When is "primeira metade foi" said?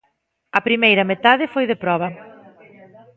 0.67-1.65